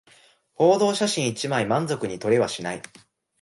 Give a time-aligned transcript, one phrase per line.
[0.55, 2.81] 報道写真一枚満足に撮れはしない